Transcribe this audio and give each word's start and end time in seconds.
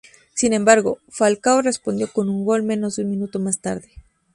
Sin 0.33 0.53
embargo, 0.53 0.97
Falcao 1.09 1.61
respondió 1.61 2.11
con 2.11 2.27
un 2.27 2.43
gol 2.43 2.63
menos 2.63 2.95
de 2.95 3.03
un 3.03 3.11
minuto 3.11 3.37
más 3.37 3.59
tarde. 3.59 3.91